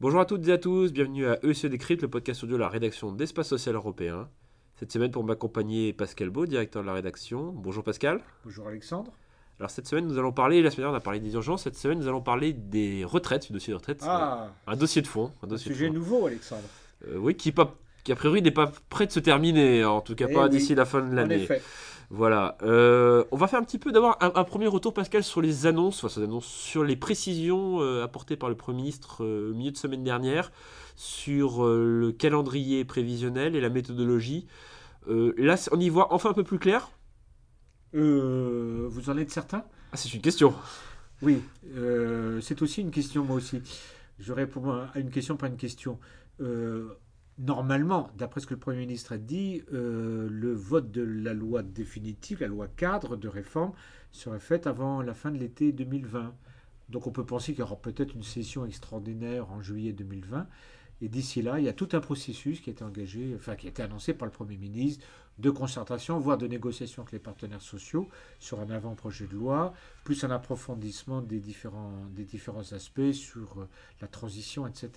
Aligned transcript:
Bonjour 0.00 0.20
à 0.20 0.24
toutes 0.26 0.46
et 0.48 0.52
à 0.52 0.58
tous, 0.58 0.92
bienvenue 0.92 1.26
à 1.26 1.38
ESE 1.42 1.64
Décrypte, 1.64 2.02
le 2.02 2.08
podcast 2.08 2.44
audio 2.44 2.56
de 2.56 2.60
la 2.60 2.68
rédaction 2.68 3.10
d'Espace 3.12 3.48
Social 3.48 3.74
Européen. 3.74 4.28
Cette 4.76 4.92
semaine, 4.92 5.10
pour 5.10 5.24
m'accompagner, 5.24 5.92
Pascal 5.92 6.30
Beau, 6.30 6.46
directeur 6.46 6.82
de 6.82 6.86
la 6.86 6.92
rédaction. 6.94 7.52
Bonjour 7.56 7.82
Pascal. 7.82 8.20
Bonjour 8.44 8.68
Alexandre. 8.68 9.12
Alors 9.58 9.70
cette 9.70 9.86
semaine, 9.86 10.06
nous 10.06 10.18
allons 10.18 10.32
parler, 10.32 10.62
la 10.62 10.70
semaine 10.70 10.84
dernière, 10.84 10.94
on 10.94 10.98
a 10.98 11.04
parlé 11.04 11.20
des 11.20 11.32
urgences, 11.34 11.62
cette 11.62 11.76
semaine, 11.76 11.98
nous 11.98 12.08
allons 12.08 12.20
parler 12.20 12.52
des 12.52 13.04
retraites, 13.04 13.46
du 13.46 13.52
dossier 13.52 13.70
de 13.72 13.76
retraite. 13.78 14.02
Ah, 14.06 14.48
Un 14.66 14.76
dossier 14.76 15.00
de 15.00 15.06
fond. 15.06 15.32
Un 15.42 15.46
dossier 15.46 15.70
de 15.70 15.74
sujet 15.74 15.86
fond. 15.88 15.94
nouveau 15.94 16.26
Alexandre. 16.26 16.62
Euh, 17.08 17.16
oui, 17.16 17.34
qui, 17.36 17.52
pas, 17.52 17.74
qui 18.02 18.12
a 18.12 18.16
priori 18.16 18.42
n'est 18.42 18.50
pas 18.50 18.70
prêt 18.90 19.06
de 19.06 19.12
se 19.12 19.20
terminer, 19.20 19.84
en 19.84 20.00
tout 20.00 20.14
cas 20.14 20.26
Eh 20.28 20.32
pas 20.34 20.44
oui, 20.44 20.50
d'ici 20.50 20.74
la 20.74 20.84
fin 20.84 21.00
de 21.00 21.08
En 21.10 21.14
l'année. 21.14 21.42
effet. 21.44 21.62
Voilà. 22.10 22.56
Euh, 22.62 23.24
on 23.32 23.36
va 23.36 23.48
faire 23.48 23.58
un 23.58 23.64
petit 23.64 23.78
peu 23.78 23.92
d'abord 23.92 24.16
un, 24.20 24.32
un 24.34 24.44
premier 24.44 24.66
retour, 24.66 24.94
Pascal, 24.94 25.24
sur 25.24 25.40
les 25.40 25.66
annonces, 25.66 26.04
enfin, 26.04 26.08
sur 26.08 26.20
les, 26.20 26.26
annonces, 26.26 26.46
sur 26.46 26.84
les 26.84 26.96
précisions 26.96 27.80
euh, 27.80 28.04
apportées 28.04 28.36
par 28.36 28.48
le 28.48 28.54
Premier 28.54 28.82
ministre 28.82 29.24
euh, 29.24 29.50
au 29.50 29.54
milieu 29.54 29.70
de 29.70 29.76
semaine 29.76 30.04
dernière 30.04 30.52
sur 30.96 31.64
le 31.64 32.12
calendrier 32.12 32.84
prévisionnel 32.84 33.56
et 33.56 33.60
la 33.60 33.68
méthodologie. 33.68 34.46
Là, 35.08 35.56
on 35.72 35.80
y 35.80 35.88
voit 35.88 36.14
enfin 36.14 36.30
un 36.30 36.34
peu 36.34 36.44
plus 36.44 36.60
clair. 36.60 36.90
Vous 37.92 39.10
en 39.10 39.18
êtes 39.18 39.30
certain? 39.30 39.64
Ah, 39.92 39.96
c'est 39.96 40.14
une 40.14 40.20
question. 40.20 40.54
Oui, 41.20 41.42
c'est 42.40 42.62
aussi 42.62 42.80
une 42.80 42.92
question 42.92 43.24
moi 43.24 43.36
aussi. 43.36 43.60
Je 44.20 44.32
réponds 44.32 44.70
à 44.70 44.92
une 44.94 45.10
question 45.10 45.36
par 45.36 45.50
une 45.50 45.56
question. 45.56 45.98
Normalement, 47.38 48.10
d'après 48.16 48.40
ce 48.40 48.46
que 48.46 48.54
le 48.54 48.60
Premier 48.60 48.78
ministre 48.78 49.12
a 49.12 49.18
dit, 49.18 49.62
euh, 49.72 50.28
le 50.30 50.52
vote 50.52 50.92
de 50.92 51.02
la 51.02 51.34
loi 51.34 51.62
définitive, 51.64 52.40
la 52.40 52.46
loi 52.46 52.68
cadre 52.68 53.16
de 53.16 53.26
réforme, 53.26 53.72
serait 54.12 54.38
fait 54.38 54.68
avant 54.68 55.02
la 55.02 55.14
fin 55.14 55.32
de 55.32 55.38
l'été 55.38 55.72
2020. 55.72 56.32
Donc 56.90 57.08
on 57.08 57.10
peut 57.10 57.26
penser 57.26 57.52
qu'il 57.52 57.60
y 57.60 57.62
aura 57.62 57.76
peut-être 57.76 58.14
une 58.14 58.22
session 58.22 58.64
extraordinaire 58.66 59.50
en 59.50 59.62
juillet 59.62 59.92
2020. 59.92 60.46
Et 61.00 61.08
d'ici 61.08 61.42
là, 61.42 61.58
il 61.58 61.64
y 61.64 61.68
a 61.68 61.72
tout 61.72 61.88
un 61.92 62.00
processus 62.00 62.60
qui 62.60 62.70
a 62.70 62.72
été 62.72 62.84
engagé, 62.84 63.36
qui 63.58 63.66
a 63.66 63.70
été 63.70 63.82
annoncé 63.82 64.14
par 64.14 64.26
le 64.26 64.32
Premier 64.32 64.56
ministre, 64.56 65.04
de 65.38 65.50
concertation, 65.50 66.18
voire 66.18 66.38
de 66.38 66.46
négociation 66.46 67.02
avec 67.02 67.12
les 67.12 67.18
partenaires 67.18 67.62
sociaux 67.62 68.08
sur 68.38 68.60
un 68.60 68.70
avant-projet 68.70 69.26
de 69.26 69.34
loi, 69.34 69.74
plus 70.04 70.24
un 70.24 70.30
approfondissement 70.30 71.20
des 71.22 71.40
différents, 71.40 71.92
aspects 72.72 73.12
sur 73.12 73.60
euh, 73.60 73.68
la 74.00 74.08
transition, 74.08 74.66
etc. 74.66 74.90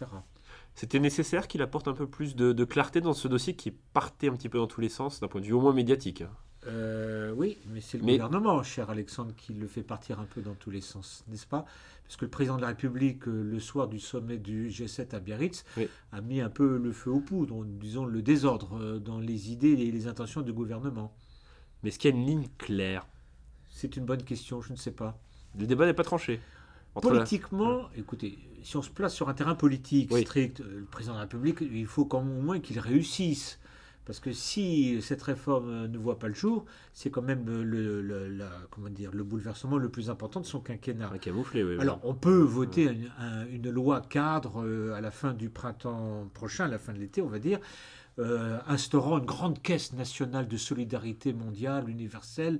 C'était 0.76 1.00
nécessaire 1.00 1.48
qu'il 1.48 1.62
apporte 1.62 1.88
un 1.88 1.94
peu 1.94 2.08
plus 2.08 2.36
de, 2.36 2.54
de 2.54 2.66
clarté 2.66 3.02
dans 3.02 3.14
ce 3.14 3.28
dossier 3.28 3.56
qui 3.56 3.72
partait 3.72 4.30
un 4.30 4.34
petit 4.34 4.50
peu 4.50 4.58
dans 4.58 4.68
tous 4.68 4.82
les 4.82 4.90
sens, 4.90 5.20
d'un 5.20 5.28
point 5.28 5.42
de 5.42 5.46
vue 5.46 5.54
au 5.54 5.62
moins 5.62 5.74
médiatique. 5.74 6.24
Hein. 6.68 6.72
Euh, 6.72 7.32
oui, 7.36 7.58
mais 7.74 7.82
c'est 7.82 7.98
le 7.98 8.04
Mais- 8.04 8.14
gouvernement, 8.14 8.62
cher 8.64 8.90
Alexandre, 8.90 9.34
qui 9.36 9.54
le 9.54 9.68
fait 9.68 9.84
partir 9.84 10.20
un 10.20 10.26
peu 10.26 10.42
dans 10.42 10.54
tous 10.56 10.70
les 10.72 10.82
sens, 10.82 11.24
n'est-ce 11.28 11.48
pas? 11.48 11.66
Parce 12.04 12.16
que 12.16 12.26
le 12.26 12.32
président 12.32 12.56
de 12.56 12.62
la 12.62 12.68
République, 12.68 13.28
euh, 13.28 13.44
le 13.44 13.60
soir 13.60 13.88
du 13.88 14.00
sommet 14.00 14.38
du 14.38 14.70
G7 14.70 15.14
à 15.14 15.20
Biarritz, 15.20 15.66
Oui. 15.76 15.88
a 16.14 16.22
mis 16.22 16.40
un 16.42 16.50
peu 16.50 16.78
le 16.78 16.92
feu 16.94 17.12
aux 17.12 17.20
poudres, 17.20 17.66
disons 17.66 18.06
le 18.06 18.22
désordre 18.22 18.78
euh, 18.82 19.00
dans 19.00 19.20
les 19.20 19.52
idées 19.52 19.74
et 19.74 19.92
les 19.92 20.08
intentions 20.08 20.42
du 20.42 20.54
gouvernement. 20.54 21.14
Mais 21.84 21.90
est-ce 21.90 22.00
qu'il 22.00 22.12
y 22.12 22.14
a 22.14 22.18
une 22.18 22.26
ligne 22.26 22.48
claire? 22.58 23.06
C'est 23.70 23.98
une 23.98 24.06
bonne 24.06 24.24
question, 24.24 24.62
je 24.62 24.72
ne 24.72 24.78
sais 24.78 24.92
pas. 24.92 25.20
Le 25.60 25.68
débat 25.68 25.86
n'est 25.86 25.94
pas 25.94 26.04
tranché. 26.04 26.40
La- 26.96 27.02
Politiquement, 27.02 27.90
écoutez, 27.96 28.40
si 28.64 28.76
on 28.78 28.82
se 28.82 28.90
place 28.90 29.14
sur 29.14 29.30
un 29.30 29.34
terrain 29.36 29.54
politique 29.54 30.10
Oui. 30.12 30.22
strict, 30.22 30.62
euh, 30.62 30.80
le 30.80 30.86
président 30.86 31.14
de 31.14 31.18
la 31.18 31.24
République, 31.24 31.58
il 31.62 31.86
faut 31.86 32.06
quand 32.06 32.24
même 32.24 32.38
au 32.40 32.42
moins 32.42 32.60
qu'il 32.60 32.80
réussisse. 32.80 33.60
Parce 34.08 34.22
que 34.22 34.32
si 34.32 35.02
cette 35.02 35.22
réforme 35.22 35.70
euh, 35.70 35.88
ne 35.90 35.98
voit 35.98 36.18
pas 36.18 36.30
le 36.30 36.34
jour, 36.34 36.66
c'est 36.94 37.10
quand 37.12 37.22
même 37.22 37.46
euh, 37.50 37.62
le, 37.64 38.02
le- 38.02 38.30
la- 38.30 38.50
comment 38.72 38.90
dire, 38.90 39.12
le 39.14 39.24
bouleversement 39.24 39.78
le 39.78 39.90
plus 39.90 40.10
important 40.10 40.40
de 40.40 40.46
son 40.46 40.62
quinquennat. 40.62 41.12
Un 41.14 41.18
camouflé, 41.18 41.62
oui. 41.64 41.74
oui. 41.76 41.82
Alors, 41.82 42.00
on 42.04 42.16
peut 42.16 42.40
voter 42.40 42.84
une, 42.86 43.12
un- 43.20 43.46
une 43.48 43.70
loi 43.70 44.00
cadre 44.02 44.64
euh, 44.66 44.94
à 44.96 45.02
la 45.02 45.12
fin 45.12 45.34
du 45.34 45.50
printemps 45.50 46.30
prochain, 46.34 46.66
à 46.66 46.70
la 46.70 46.80
fin 46.80 46.94
de 46.94 47.00
l'été, 47.00 47.22
on 47.22 47.28
va 47.28 47.40
dire, 47.40 47.60
euh, 48.20 48.58
instaurant 48.68 49.20
une 49.20 49.26
grande 49.26 49.62
caisse 49.62 49.92
nationale 49.94 50.48
de 50.48 50.58
solidarité 50.58 51.34
mondiale, 51.34 51.90
universelle, 51.90 52.60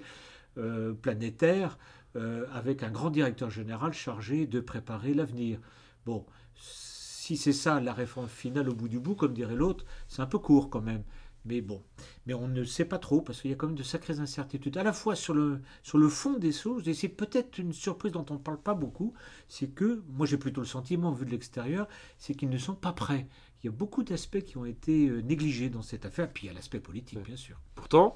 euh, 0.58 0.94
planétaire, 0.94 1.78
euh, 2.18 2.46
avec 2.54 2.84
un 2.84 2.92
grand 2.92 3.10
directeur 3.10 3.50
général 3.52 3.94
chargé 3.94 4.48
de 4.48 4.60
préparer 4.60 5.14
l'avenir. 5.14 5.60
Bon, 6.06 6.26
si 6.56 7.38
c'est 7.38 7.54
ça 7.54 7.80
la 7.80 7.94
réforme 7.94 8.28
finale 8.28 8.70
au 8.70 8.74
bout 8.76 8.90
du 8.90 9.00
bout, 9.00 9.16
comme 9.16 9.34
dirait 9.34 9.56
l'autre, 9.56 9.86
c'est 10.10 10.22
un 10.22 10.26
peu 10.28 10.40
court 10.40 10.70
quand 10.70 10.82
même. 10.82 11.04
Mais 11.48 11.62
bon, 11.62 11.82
mais 12.26 12.34
on 12.34 12.48
ne 12.48 12.64
sait 12.66 12.86
pas 12.86 13.00
trop 13.00 13.22
parce 13.22 13.42
qu'il 13.42 13.52
y 13.52 13.54
a 13.54 13.58
quand 13.58 13.68
même 13.68 13.78
de 13.78 13.84
sacrées 13.84 14.20
incertitudes, 14.20 14.78
à 14.78 14.84
la 14.84 14.92
fois 14.92 15.16
sur 15.16 15.34
le, 15.34 15.62
sur 15.82 15.98
le 15.98 16.10
fond 16.10 16.38
des 16.38 16.52
choses, 16.52 16.88
et 16.90 16.94
c'est 16.94 17.08
peut-être 17.08 17.58
une 17.58 17.72
surprise 17.72 18.12
dont 18.12 18.26
on 18.30 18.34
ne 18.34 18.40
parle 18.40 18.62
pas 18.62 18.74
beaucoup, 18.74 19.14
c'est 19.48 19.70
que, 19.70 20.04
moi 20.10 20.26
j'ai 20.26 20.38
plutôt 20.38 20.60
le 20.60 20.68
sentiment, 20.68 21.12
vu 21.12 21.26
de 21.26 21.32
l'extérieur, 21.32 21.88
c'est 22.18 22.34
qu'ils 22.34 22.50
ne 22.50 22.58
sont 22.58 22.76
pas 22.76 22.92
prêts. 22.92 23.28
Il 23.64 23.68
y 23.68 23.70
a 23.70 23.72
beaucoup 23.72 24.04
d'aspects 24.04 24.42
qui 24.42 24.58
ont 24.58 24.66
été 24.66 25.08
euh, 25.08 25.22
négligés 25.22 25.70
dans 25.70 25.82
cette 25.82 26.06
affaire, 26.06 26.32
puis 26.32 26.46
il 26.46 26.48
y 26.48 26.50
a 26.50 26.54
l'aspect 26.54 26.82
politique, 26.82 27.24
bien 27.24 27.38
sûr. 27.38 27.60
Pourtant, 27.76 28.16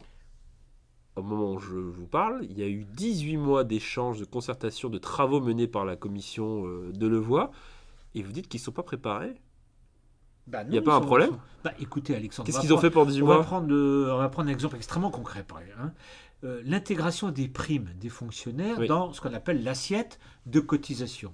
au 1.15 1.23
moment 1.23 1.53
où 1.53 1.59
je 1.59 1.75
vous 1.75 2.07
parle, 2.07 2.45
il 2.49 2.59
y 2.59 2.63
a 2.63 2.67
eu 2.67 2.83
18 2.83 3.37
mois 3.37 3.63
d'échanges, 3.63 4.19
de 4.19 4.25
concertation, 4.25 4.89
de 4.89 4.97
travaux 4.97 5.39
menés 5.39 5.67
par 5.67 5.85
la 5.85 5.95
commission 5.95 6.67
euh, 6.67 6.91
de 6.91 7.07
Levoix, 7.07 7.51
et 8.13 8.23
vous 8.23 8.33
dites 8.33 8.49
qu'ils 8.49 8.59
ne 8.59 8.65
sont 8.65 8.71
pas 8.73 8.83
préparés 8.83 9.35
Bah 10.47 10.63
Il 10.67 10.73
y 10.73 10.77
a 10.77 10.81
pas 10.81 10.95
un 10.95 11.01
problème 11.01 11.37
Bah 11.63 11.73
écoutez, 11.79 12.15
Alexandre, 12.15 12.45
Qu'est-ce 12.47 12.57
on 12.57 12.59
va 12.59 12.61
qu'ils 12.61 12.73
ont 12.73 12.75
prendre- 12.77 12.81
fait 12.87 12.93
pendant 12.93 13.09
18 13.11 13.21
On 13.23 13.25
va, 13.27 13.33
mois 13.35 13.43
prendre, 13.43 13.73
euh, 13.73 14.11
on 14.13 14.17
va 14.17 14.29
prendre 14.29 14.49
un 14.49 14.51
exemple 14.51 14.75
extrêmement 14.75 15.11
concret. 15.11 15.45
hein. 15.79 15.91
Euh, 16.43 16.61
L'intégration 16.65 17.29
des 17.29 17.47
primes 17.47 17.89
des 17.99 18.09
fonctionnaires 18.09 18.77
Oui. 18.79 18.87
dans 18.87 19.13
ce 19.13 19.21
qu'on 19.21 19.33
appelle 19.33 19.63
l'assiette 19.63 20.19
de 20.47 20.59
cotisation. 20.59 21.33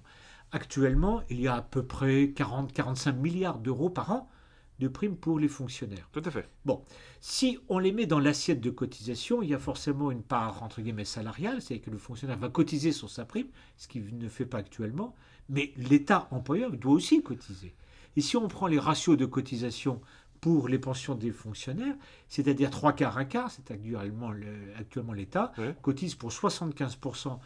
Actuellement, 0.52 1.22
il 1.30 1.40
y 1.42 1.48
a 1.48 1.56
à 1.56 1.62
peu 1.62 1.84
près 1.84 2.26
40-45 2.36 3.14
milliards 3.18 3.60
d'euros 3.60 3.90
par 3.90 4.12
an 4.12 4.30
de 4.80 4.88
primes 4.88 5.16
pour 5.16 5.40
les 5.40 5.48
fonctionnaires. 5.48 6.08
Tout 6.12 6.22
à 6.24 6.30
fait. 6.30 6.48
Si 7.20 7.58
on 7.68 7.80
les 7.80 7.92
met 7.92 8.06
dans 8.06 8.20
l'assiette 8.20 8.62
de 8.62 8.70
cotisation, 8.70 9.42
il 9.42 9.50
y 9.50 9.54
a 9.54 9.60
forcément 9.60 10.12
une 10.12 10.22
part 10.22 10.62
entre 10.62 10.82
guillemets 10.82 11.04
salariale, 11.06 11.62
c'est-à-dire 11.62 11.86
que 11.86 11.90
le 11.90 11.98
fonctionnaire 11.98 12.38
va 12.38 12.50
cotiser 12.50 12.92
sur 12.92 13.10
sa 13.10 13.26
prime, 13.26 13.48
ce 13.78 13.88
qu'il 13.88 14.18
ne 14.18 14.30
fait 14.30 14.46
pas 14.46 14.60
actuellement, 14.60 15.16
mais 15.50 15.74
l'État 15.78 16.28
employeur 16.32 16.72
doit 16.72 16.94
aussi 16.94 17.24
cotiser. 17.24 17.74
Et 18.18 18.22
si 18.22 18.36
on 18.36 18.48
prend 18.48 18.68
les 18.68 18.80
ratios 18.80 19.16
de 19.16 19.26
cotisation 19.26 20.02
pour 20.42 20.68
les 20.68 20.80
pensions 20.80 21.16
des 21.16 21.32
fonctionnaires, 21.32 21.96
c'est-à-dire 22.28 22.70
3 22.72 22.94
quarts, 22.94 23.18
1 23.18 23.26
quart, 23.26 23.52
c'est 23.52 23.72
actuellement 23.72 24.32
le- 24.32 24.74
actuellement 24.78 25.14
l'État, 25.14 25.52
Ouais. 25.58 25.76
cotise 25.82 26.16
pour 26.16 26.32
75% 26.32 27.40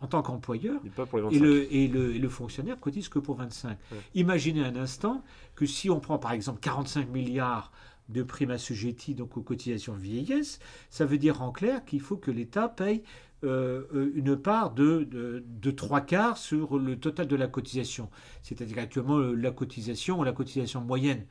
en 0.00 0.06
tant 0.06 0.22
qu'employeur, 0.22 0.80
Mais 0.84 0.90
pas 0.90 1.06
pour 1.06 1.18
les 1.18 1.24
25. 1.24 1.36
et 1.36 1.40
le, 1.40 1.74
et, 1.74 1.88
le, 1.88 2.14
et 2.14 2.18
le 2.18 2.28
fonctionnaire 2.28 2.78
cotise 2.78 3.08
que 3.08 3.18
pour 3.18 3.36
25. 3.36 3.76
Ouais. 3.90 3.98
Imaginez 4.14 4.64
un 4.64 4.76
instant 4.76 5.22
que 5.56 5.66
si 5.66 5.90
on 5.90 5.98
prend 6.00 6.18
par 6.18 6.32
exemple 6.32 6.60
45 6.60 7.08
milliards 7.10 7.72
de 8.12 8.22
primes 8.22 8.50
assujetties 8.50 9.14
donc 9.14 9.36
aux 9.36 9.42
cotisations 9.42 9.94
vieillesse, 9.94 10.58
ça 10.90 11.04
veut 11.04 11.18
dire 11.18 11.42
en 11.42 11.52
clair 11.52 11.84
qu'il 11.84 12.00
faut 12.00 12.16
que 12.16 12.30
l'État 12.30 12.68
paye 12.68 13.02
euh, 13.44 13.82
euh, 13.92 14.12
une 14.14 14.36
part 14.36 14.70
de, 14.70 15.42
trois 15.76 16.00
quarts 16.00 16.38
sur 16.38 16.78
le 16.78 16.96
total 16.96 17.26
de 17.26 17.34
la 17.34 17.48
cotisation. 17.48 18.08
C'est-à-dire 18.42 18.76
qu'actuellement, 18.76 19.18
euh, 19.18 19.34
la 19.34 19.50
cotisation, 19.50 20.22
la 20.22 20.32
cotisation 20.32 20.80
moyenne 20.80 21.26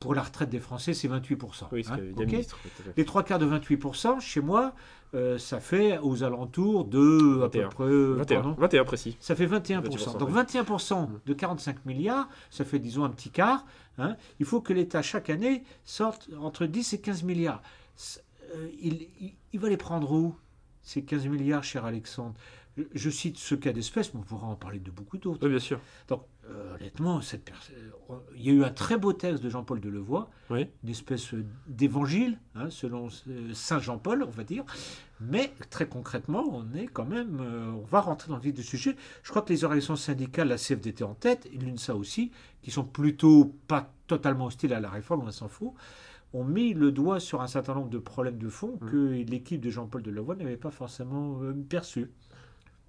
pour 0.00 0.14
la 0.14 0.22
retraite 0.22 0.48
des 0.50 0.60
Français, 0.60 0.94
c'est 0.94 1.08
28%. 1.08 1.66
Oui, 1.72 1.84
hein, 1.90 1.96
ministre. 2.24 2.58
les 2.96 3.04
trois 3.04 3.22
quarts 3.24 3.38
de 3.38 3.46
28%, 3.46 4.20
chez 4.20 4.40
moi, 4.40 4.74
euh, 5.14 5.38
ça 5.38 5.58
fait 5.60 5.98
aux 5.98 6.22
alentours 6.22 6.84
de 6.84 7.40
à 7.42 7.48
peu 7.48 7.58
21. 7.60 7.68
près... 7.70 7.84
euh, 7.84 8.14
21, 8.18 8.40
pardon, 8.42 8.56
21 8.58 8.84
précis. 8.84 9.16
ça 9.20 9.34
fait 9.34 9.46
21%. 9.46 9.80
21%, 9.82 10.18
Donc 10.18 10.28
oui. 10.30 10.34
21% 10.34 11.08
de 11.26 11.34
45 11.34 11.84
milliards, 11.86 12.28
ça 12.50 12.64
fait 12.64 12.78
disons 12.78 13.04
un 13.04 13.10
petit 13.10 13.30
quart. 13.30 13.64
hein. 13.98 14.16
Il 14.38 14.46
faut 14.46 14.60
que 14.60 14.72
l'État 14.72 15.02
chaque 15.02 15.30
année 15.30 15.64
sorte 15.84 16.28
entre 16.40 16.66
10 16.66 16.92
et 16.92 17.00
15 17.00 17.22
milliards. 17.24 17.62
Euh, 18.54 18.68
il, 18.80 19.08
il- 19.20 19.34
il 19.52 19.60
va 19.60 19.68
les 19.68 19.76
prendre 19.78 20.12
où 20.12 20.34
ces 20.82 21.02
15 21.02 21.26
milliards, 21.26 21.64
cher 21.64 21.84
Alexandre? 21.84 22.34
Je, 22.94 23.10
cite 23.10 23.36
ce 23.38 23.54
cas 23.54 23.72
d'espèce, 23.72 24.14
mais 24.14 24.20
on 24.20 24.22
pourra 24.24 24.46
en 24.46 24.54
parler 24.56 24.78
de 24.78 24.90
beaucoup 24.90 25.18
d'autres. 25.18 25.40
Oui, 25.44 25.50
bien 25.50 25.58
sûr. 25.58 25.80
Donc 26.08 26.22
euh, 26.50 26.74
honnêtement, 26.76 27.20
cette 27.20 27.50
euh, 28.10 28.14
il 28.36 28.42
y 28.46 28.50
a 28.50 28.52
eu 28.52 28.64
un 28.64 28.70
très 28.70 28.96
beau 28.96 29.12
texte 29.12 29.42
de 29.42 29.50
Jean-Paul 29.50 29.80
Delevoye, 29.80 30.26
Oui. 30.50 30.66
une 30.82 30.88
espèce 30.90 31.34
d'évangile, 31.66 32.38
hein, 32.54 32.70
selon 32.70 33.08
euh, 33.28 33.52
Saint 33.54 33.78
Jean-Paul, 33.80 34.22
on 34.22 34.30
va 34.30 34.44
dire. 34.44 34.64
Mais 35.20 35.52
très 35.70 35.88
concrètement, 35.88 36.44
on 36.50 36.74
est 36.74 36.86
quand 36.86 37.04
même, 37.04 37.38
euh, 37.40 37.70
on 37.72 37.84
va 37.84 38.00
rentrer 38.00 38.28
dans 38.30 38.36
le 38.36 38.42
vif 38.42 38.54
du 38.54 38.62
sujet. 38.62 38.96
Je 39.22 39.30
crois 39.30 39.42
que 39.42 39.52
les 39.52 39.64
organisations 39.64 39.96
syndicales, 39.96 40.48
la 40.48 40.56
CFDT 40.58 41.02
en 41.04 41.14
tête, 41.14 41.46
et 41.52 41.58
l'UNSA 41.58 41.94
aussi, 41.96 42.30
qui 42.62 42.70
sont 42.70 42.84
plutôt 42.84 43.52
pas 43.66 43.92
totalement 44.06 44.46
hostiles 44.46 44.72
à 44.72 44.80
la 44.80 44.88
réforme, 44.90 45.24
on 45.26 45.30
s'en 45.30 45.48
fout, 45.48 45.72
ont 46.34 46.44
mis 46.44 46.72
le 46.74 46.92
doigt 46.92 47.20
sur 47.20 47.40
un 47.40 47.46
certain 47.46 47.74
nombre 47.74 47.88
de 47.90 47.98
problèmes 47.98 48.38
de 48.38 48.48
fond 48.48 48.78
Mm. 48.80 48.90
que 48.90 48.96
l'équipe 49.30 49.60
de 49.60 49.70
Jean-Paul 49.70 50.02
Delevoye 50.02 50.36
n'avait 50.36 50.56
pas 50.56 50.70
forcément 50.70 51.42
euh, 51.42 51.52
perçus. 51.68 52.10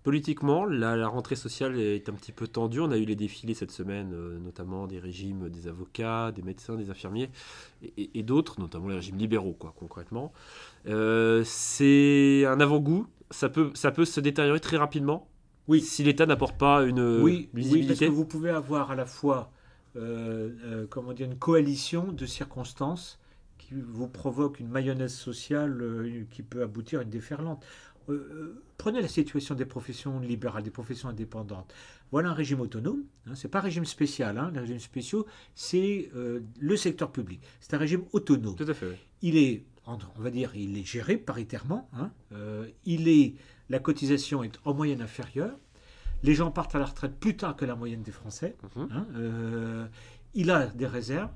Politiquement, 0.03 0.65
la, 0.65 0.95
la 0.95 1.07
rentrée 1.07 1.35
sociale 1.35 1.77
est 1.79 2.07
un 2.09 2.13
petit 2.13 2.31
peu 2.31 2.47
tendue. 2.47 2.79
On 2.79 2.89
a 2.91 2.97
eu 2.97 3.03
les 3.05 3.15
défilés 3.17 3.53
cette 3.53 3.71
semaine, 3.71 4.11
euh, 4.13 4.39
notamment 4.39 4.87
des 4.87 4.97
régimes 4.99 5.49
des 5.49 5.67
avocats, 5.67 6.31
des 6.31 6.41
médecins, 6.41 6.75
des 6.75 6.89
infirmiers 6.89 7.29
et, 7.83 7.93
et- 7.97 8.19
et 8.19 8.23
d'autres, 8.23 8.59
notamment 8.61 8.87
les 8.87 8.95
régimes 8.95 9.17
libéraux, 9.17 9.53
quoi, 9.59 9.73
concrètement. 9.77 10.31
Euh, 10.87 11.43
c'est 11.45 12.45
un 12.45 12.59
avant-goût 12.59 13.07
ça 13.31 13.47
peut, 13.49 13.69
ça 13.75 13.91
peut 13.91 14.05
se 14.05 14.19
détériorer 14.19 14.59
très 14.59 14.77
rapidement 14.77 15.27
Oui. 15.67 15.81
si 15.81 16.03
l'État 16.03 16.25
n'apporte 16.25 16.57
pas 16.57 16.83
une 16.83 16.99
oui, 16.99 17.21
oui, 17.21 17.41
parce 17.43 17.51
que 17.51 17.57
visibilité. 17.59 18.07
vous 18.07 18.25
pouvez 18.25 18.49
avoir 18.49 18.89
à 18.89 18.95
la 18.95 19.05
fois 19.05 19.51
euh, 19.95 20.49
euh, 20.65 20.87
comment 20.89 21.13
dire, 21.13 21.27
une 21.27 21.37
coalition 21.37 22.11
de 22.11 22.25
circonstances 22.25 23.19
qui 23.59 23.75
vous 23.75 24.07
provoque 24.07 24.59
une 24.59 24.69
mayonnaise 24.69 25.13
sociale 25.13 25.79
euh, 25.81 26.23
qui 26.31 26.41
peut 26.41 26.63
aboutir 26.63 27.01
à 27.01 27.03
une 27.03 27.09
déferlante. 27.09 27.63
Euh, 28.09 28.13
euh, 28.13 28.63
prenez 28.77 29.01
la 29.01 29.07
situation 29.07 29.55
des 29.55 29.65
professions 29.65 30.19
libérales, 30.19 30.63
des 30.63 30.71
professions 30.71 31.09
indépendantes. 31.09 31.73
Voilà 32.11 32.29
un 32.29 32.33
régime 32.33 32.61
autonome, 32.61 33.03
hein, 33.27 33.35
c'est 33.35 33.47
pas 33.49 33.59
un 33.59 33.63
régime 33.63 33.85
spécial, 33.85 34.37
hein, 34.37 34.51
les 34.53 34.59
régimes 34.61 34.79
spéciaux, 34.79 35.25
c'est 35.53 36.09
euh, 36.15 36.39
le 36.59 36.75
secteur 36.75 37.11
public. 37.11 37.41
C'est 37.59 37.73
un 37.73 37.77
régime 37.77 38.03
autonome. 38.13 38.55
Tout 38.55 38.65
à 38.67 38.73
fait. 38.73 38.87
oui. 38.87 38.95
Il 39.21 39.37
est, 39.37 39.63
on 39.85 39.97
va 40.17 40.31
dire, 40.31 40.55
il 40.55 40.77
est 40.77 40.83
géré 40.85 41.17
paritairement. 41.17 41.89
hein. 41.93 42.11
Euh, 42.33 42.67
il 42.85 43.07
est, 43.07 43.35
la 43.69 43.79
cotisation 43.79 44.43
est 44.43 44.59
en 44.65 44.73
moyenne 44.73 45.01
inférieure. 45.01 45.57
Les 46.23 46.33
gens 46.35 46.51
partent 46.51 46.75
à 46.75 46.79
la 46.79 46.85
retraite 46.85 47.15
plus 47.19 47.37
tard 47.37 47.55
que 47.55 47.65
la 47.65 47.75
moyenne 47.75 48.01
des 48.01 48.11
Français. 48.11 48.57
Euh, 49.15 49.87
il 50.33 50.51
a 50.51 50.67
des 50.67 50.87
réserves. 50.87 51.31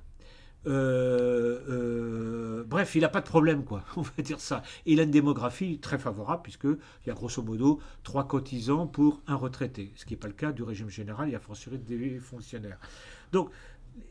Euh, 0.65 1.59
euh, 1.69 2.63
bref, 2.65 2.95
il 2.95 3.01
n'a 3.01 3.09
pas 3.09 3.21
de 3.21 3.25
problème, 3.25 3.63
quoi. 3.63 3.83
On 3.97 4.01
va 4.01 4.23
dire 4.23 4.39
ça. 4.39 4.63
Il 4.85 4.99
a 4.99 5.03
une 5.03 5.11
démographie 5.11 5.79
très 5.79 5.97
favorable, 5.97 6.41
puisqu'il 6.43 6.77
y 7.07 7.09
a 7.09 7.13
grosso 7.13 7.41
modo 7.41 7.79
trois 8.03 8.27
cotisants 8.27 8.87
pour 8.87 9.21
un 9.27 9.35
retraité, 9.35 9.91
ce 9.95 10.05
qui 10.05 10.13
n'est 10.13 10.19
pas 10.19 10.27
le 10.27 10.33
cas 10.33 10.51
du 10.51 10.63
régime 10.63 10.89
général, 10.89 11.29
il 11.29 11.33
y 11.33 11.35
a 11.35 11.39
fortiori 11.39 11.77
des 11.77 12.19
fonctionnaires. 12.19 12.79
Donc, 13.31 13.49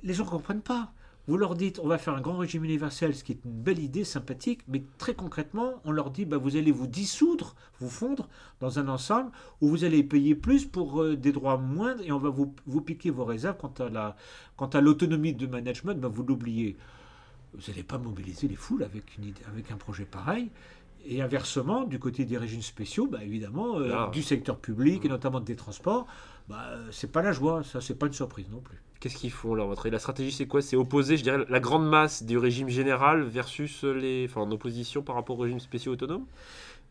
les 0.03 0.15
gens 0.15 0.25
ne 0.25 0.31
comprennent 0.31 0.63
pas. 0.63 0.93
Vous 1.29 1.37
leur 1.37 1.55
dites, 1.55 1.79
on 1.79 1.87
va 1.87 1.99
faire 1.99 2.15
un 2.15 2.21
grand 2.21 2.37
régime 2.39 2.65
universel, 2.65 3.15
ce 3.15 3.23
qui 3.23 3.31
est 3.33 3.45
une 3.45 3.53
belle 3.53 3.79
idée, 3.79 4.03
sympathique, 4.03 4.63
mais 4.67 4.83
très 4.99 5.15
concrètement, 5.15 5.75
on 5.85 5.93
leur 5.93 6.11
dit, 6.11 6.25
bah, 6.25 6.37
vous 6.37 6.57
allez 6.57 6.73
vous 6.73 6.89
dissoudre, 6.89 7.55
vous 7.79 7.89
fondre 7.89 8.29
dans 8.61 8.81
un 8.81 8.89
ensemble 8.89 9.31
où 9.61 9.69
vous 9.69 9.85
allez 9.85 10.03
payer 10.03 10.35
plus 10.35 10.65
pour 10.67 11.01
euh, 11.01 11.17
des 11.17 11.31
droits 11.31 11.59
moindres 11.59 12.03
et 12.03 12.11
on 12.11 12.19
va 12.19 12.29
vous, 12.29 12.53
vous 12.67 12.81
piquer 12.81 13.11
vos 13.11 13.25
réserves 13.25 13.57
quant 13.57 13.73
à 13.79 13.89
la, 13.89 14.81
l'autonomie 14.81 15.33
de 15.33 15.47
management, 15.47 15.95
bah, 16.01 16.09
vous 16.09 16.25
l'oubliez. 16.25 16.77
Vous 17.55 17.71
n'allez 17.71 17.85
pas 17.85 17.99
mobiliser 17.99 18.49
les 18.49 18.57
foules 18.57 18.83
avec, 18.83 19.17
une 19.17 19.25
idée- 19.27 19.43
avec 19.47 19.71
un 19.71 19.77
projet 19.77 20.05
pareil. 20.05 20.51
Et 21.05 21.21
inversement, 21.23 21.85
du 21.85 21.99
côté 22.01 22.25
des 22.25 22.37
régimes 22.39 22.63
spéciaux, 22.63 23.07
bah, 23.07 23.23
évidemment, 23.23 23.79
euh, 23.79 23.93
Ah. 23.95 24.11
du 24.13 24.23
secteur 24.23 24.59
public 24.59 25.05
et 25.05 25.09
notamment 25.09 25.39
des 25.41 25.55
transports, 25.57 26.07
bah, 26.49 26.71
c'est 26.91 27.13
pas 27.13 27.23
la 27.23 27.31
joie, 27.33 27.63
ça, 27.63 27.81
c'est 27.81 27.95
pas 27.97 28.07
une 28.07 28.13
surprise 28.13 28.49
non 28.51 28.61
plus. 28.61 28.81
Qu'est-ce 29.03 29.17
qu'ils 29.17 29.33
font 29.33 29.57
là, 29.57 29.67
La 29.91 29.99
stratégie, 29.99 30.31
c'est 30.31 30.47
quoi? 30.47 30.63
C'est 30.63 30.77
opposer, 30.77 31.17
je 31.17 31.25
dirais, 31.25 31.45
la 31.49 31.59
grande 31.59 31.89
masse 31.89 32.23
du 32.23 32.39
régime 32.39 32.69
général 32.69 33.25
versus 33.25 33.83
les. 33.83 34.27
Enfin, 34.31 34.43
en 34.43 34.51
opposition 34.53 35.03
par 35.03 35.17
rapport 35.17 35.37
au 35.37 35.43
régime 35.43 35.59
spéciaux 35.59 35.91
autonome 35.95 36.25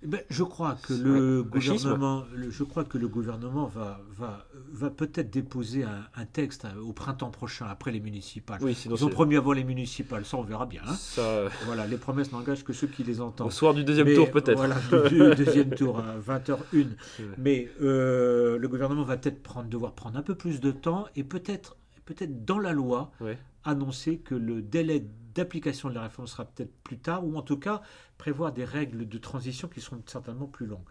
Ben, 0.03 0.19
je 0.29 0.43
crois 0.43 0.75
que 0.81 0.93
le 0.93 1.41
gouvernement, 1.43 2.25
le- 2.35 2.49
je 2.49 2.63
crois 2.65 2.83
que 2.83 2.97
le 2.97 3.07
gouvernement 3.07 3.67
va, 3.67 4.01
va, 4.17 4.45
va 4.73 4.89
peut-être 4.89 5.29
déposer 5.31 5.83
un, 5.83 6.03
un 6.15 6.25
texte 6.25 6.65
hein, 6.65 6.73
au 6.83 6.91
printemps 6.91 7.29
prochain, 7.29 7.67
après 7.69 7.91
les 7.91 8.01
municipales. 8.01 8.59
Oui, 8.61 8.75
sinon 8.75 8.95
Ils 8.97 9.05
ont 9.05 9.09
promis 9.09 9.37
avant 9.37 9.53
les 9.53 9.63
municipales, 9.63 10.25
ça 10.25 10.35
on 10.35 10.41
verra 10.43 10.65
bien. 10.65 10.81
hein. 10.85 10.95
Ça, 10.95 11.21
euh, 11.21 11.49
Voilà, 11.65 11.87
les 11.87 11.97
promesses 11.97 12.33
n'engagent 12.33 12.65
que 12.65 12.73
ceux 12.73 12.87
qui 12.87 13.03
les 13.05 13.21
entendent. 13.21 13.47
au 13.47 13.51
soir 13.51 13.73
du 13.73 13.85
deuxième 13.85 14.07
Mais, 14.07 14.15
tour, 14.15 14.31
peut-être. 14.31 14.57
Voilà, 14.57 14.75
du, 15.07 15.17
deuxième 15.45 15.69
tour, 15.69 15.99
à 15.99 16.17
20h01. 16.19 16.87
C'est 17.15 17.23
vrai. 17.23 17.35
Mais 17.37 17.69
euh, 17.81 18.57
le 18.57 18.67
gouvernement 18.67 19.03
va 19.03 19.15
peut-être 19.15 19.41
prendre, 19.41 19.69
devoir 19.69 19.93
prendre 19.93 20.17
un 20.17 20.23
peu 20.23 20.35
plus 20.35 20.59
de 20.59 20.71
temps 20.71 21.05
et 21.15 21.23
peut-être 21.23 21.77
peut-être 22.13 22.45
dans 22.45 22.59
la 22.59 22.71
loi 22.73 23.11
Ouais. 23.21 23.37
annoncer 23.63 24.19
que 24.19 24.35
le 24.35 24.61
délai 24.61 25.05
d'application 25.35 25.89
de 25.89 25.95
la 25.95 26.01
réforme 26.03 26.27
sera 26.27 26.45
peut-être 26.45 26.73
plus 26.83 26.97
tard, 26.99 27.25
ou 27.25 27.35
en 27.37 27.41
tout 27.41 27.57
cas 27.57 27.81
prévoir 28.17 28.51
des 28.51 28.65
règles 28.65 29.07
de 29.07 29.17
transition 29.17 29.67
qui 29.67 29.81
seront 29.81 30.01
certainement 30.05 30.47
plus 30.47 30.65
longues. 30.65 30.85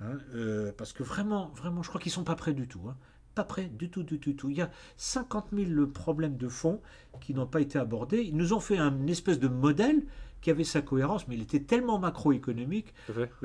Hein, 0.00 0.18
euh, 0.34 0.72
parce 0.76 0.92
que 0.92 1.02
vraiment, 1.02 1.48
vraiment, 1.54 1.82
je 1.82 1.88
crois 1.88 2.00
qu'ils 2.00 2.10
ne 2.10 2.14
sont 2.14 2.24
pas 2.24 2.34
prêts 2.36 2.54
du 2.54 2.66
tout. 2.68 2.80
hein. 2.88 2.96
Pas 3.34 3.44
prêts 3.44 3.64
du 3.72 3.88
tout, 3.90 4.02
du 4.02 4.18
tout, 4.18 4.30
du 4.30 4.36
tout. 4.36 4.50
Il 4.50 4.56
y 4.58 4.62
a 4.62 4.70
50 4.96 5.46
000 5.52 5.86
problèmes 5.86 6.36
de 6.36 6.48
fond 6.48 6.80
qui 7.20 7.32
n'ont 7.34 7.46
pas 7.46 7.60
été 7.60 7.78
abordés. 7.78 8.22
Ils 8.22 8.36
nous 8.36 8.52
ont 8.52 8.60
fait 8.60 8.76
un- 8.78 8.94
une 8.96 9.08
espèce 9.08 9.38
de 9.38 9.48
modèle 9.48 10.02
qui 10.42 10.50
avait 10.50 10.64
sa 10.64 10.82
cohérence, 10.82 11.28
mais 11.28 11.36
il 11.36 11.42
était 11.42 11.60
tellement 11.60 11.98
macroéconomique 12.00 12.92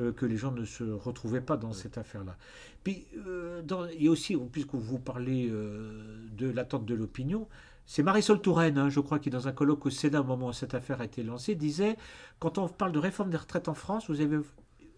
euh, 0.00 0.12
que 0.12 0.26
les 0.26 0.36
gens 0.36 0.50
ne 0.50 0.64
se 0.64 0.82
retrouvaient 0.84 1.40
pas 1.40 1.56
dans 1.56 1.72
cette 1.72 1.96
affaire-là. 1.96 2.36
Puis, 2.84 3.06
euh, 3.26 3.62
dans- 3.62 3.86
il 3.86 4.02
y 4.02 4.08
a 4.08 4.10
aussi, 4.10 4.36
puisque 4.52 4.74
vous 4.74 4.98
parlez 4.98 5.48
euh, 5.48 6.26
de 6.32 6.50
l'attente 6.50 6.84
de 6.84 6.94
l'opinion, 6.94 7.46
c'est 7.86 8.02
Marisol 8.02 8.40
Touraine, 8.42 8.76
hein, 8.78 8.88
je 8.90 9.00
crois, 9.00 9.18
qui, 9.20 9.30
dans 9.30 9.46
un 9.48 9.52
colloque 9.52 9.86
au 9.86 9.90
Sénat, 9.90 10.20
au 10.20 10.24
moment 10.24 10.48
où 10.48 10.52
cette 10.52 10.74
affaire 10.74 11.00
a 11.00 11.04
été 11.04 11.22
lancée, 11.22 11.54
disait 11.54 11.96
quand 12.40 12.58
on 12.58 12.68
parle 12.68 12.92
de 12.92 12.98
réforme 12.98 13.30
des 13.30 13.36
retraites 13.38 13.68
en 13.68 13.74
France, 13.74 14.10
vous 14.10 14.20
avez 14.20 14.38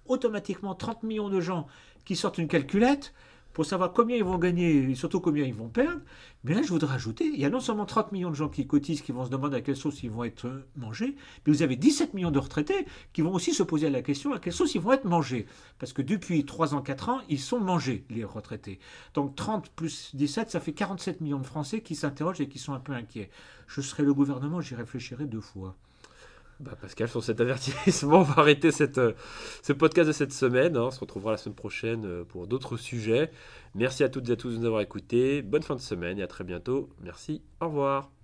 automatiquement 0.06 0.74
30 0.74 1.02
millions 1.02 1.28
de 1.28 1.40
gens 1.40 1.66
qui 2.04 2.16
sortent 2.16 2.38
une 2.38 2.48
calculette 2.48 3.12
pour 3.52 3.66
savoir 3.66 3.92
combien 3.92 4.16
ils 4.16 4.24
vont 4.24 4.38
gagner 4.38 4.90
et 4.90 4.94
surtout 4.94 5.20
combien 5.20 5.44
ils 5.44 5.54
vont 5.54 5.68
perdre. 5.68 6.00
Mais 6.44 6.54
là, 6.54 6.62
je 6.62 6.68
voudrais 6.68 6.94
ajouter, 6.94 7.24
il 7.24 7.38
y 7.38 7.44
a 7.44 7.50
non 7.50 7.60
seulement 7.60 7.84
30 7.84 8.12
millions 8.12 8.30
de 8.30 8.34
gens 8.34 8.48
qui 8.48 8.66
cotisent, 8.66 9.02
qui 9.02 9.12
vont 9.12 9.24
se 9.24 9.30
demander 9.30 9.56
à 9.56 9.60
quelle 9.60 9.76
sauce 9.76 10.02
ils 10.02 10.10
vont 10.10 10.24
être 10.24 10.64
mangés, 10.76 11.16
mais 11.44 11.52
vous 11.52 11.62
avez 11.62 11.76
17 11.76 12.14
millions 12.14 12.30
de 12.30 12.38
retraités 12.38 12.86
qui 13.12 13.22
vont 13.22 13.34
aussi 13.34 13.52
se 13.52 13.62
poser 13.62 13.90
la 13.90 14.02
question 14.02 14.32
à 14.32 14.38
quelle 14.38 14.52
sauce 14.52 14.74
ils 14.74 14.80
vont 14.80 14.92
être 14.92 15.04
mangés. 15.04 15.46
Parce 15.78 15.92
que 15.92 16.02
depuis 16.02 16.44
3 16.44 16.74
ans, 16.74 16.82
4 16.82 17.08
ans, 17.08 17.20
ils 17.28 17.40
sont 17.40 17.60
mangés, 17.60 18.04
les 18.08 18.24
retraités. 18.24 18.78
Donc 19.14 19.36
30 19.36 19.70
plus 19.70 20.14
17, 20.14 20.50
ça 20.50 20.60
fait 20.60 20.72
47 20.72 21.20
millions 21.20 21.40
de 21.40 21.46
Français 21.46 21.80
qui 21.82 21.94
s'interrogent 21.94 22.40
et 22.40 22.48
qui 22.48 22.58
sont 22.58 22.72
un 22.72 22.80
peu 22.80 22.92
inquiets. 22.92 23.30
Je 23.66 23.80
serai 23.80 24.02
le 24.02 24.14
gouvernement, 24.14 24.60
j'y 24.60 24.74
réfléchirai 24.74 25.26
deux 25.26 25.40
fois. 25.40 25.76
Bah, 26.60 26.76
Pascal, 26.78 27.08
sur 27.08 27.24
cet 27.24 27.40
avertissement, 27.40 28.18
on 28.18 28.22
va 28.22 28.42
arrêter 28.42 28.68
euh, 28.98 29.12
ce 29.62 29.72
podcast 29.72 30.08
de 30.08 30.12
cette 30.12 30.32
semaine. 30.32 30.76
hein. 30.76 30.84
On 30.84 30.90
se 30.90 31.00
retrouvera 31.00 31.30
la 31.32 31.38
semaine 31.38 31.54
prochaine 31.54 32.04
euh, 32.04 32.24
pour 32.24 32.46
d'autres 32.46 32.76
sujets. 32.76 33.30
Merci 33.74 34.04
à 34.04 34.10
toutes 34.10 34.28
et 34.28 34.32
à 34.32 34.36
tous 34.36 34.50
de 34.52 34.58
nous 34.58 34.66
avoir 34.66 34.82
écoutés. 34.82 35.40
Bonne 35.40 35.62
fin 35.62 35.74
de 35.74 35.80
semaine 35.80 36.18
et 36.18 36.22
à 36.22 36.26
très 36.26 36.44
bientôt. 36.44 36.90
Merci. 37.02 37.42
Au 37.60 37.68
revoir. 37.68 38.10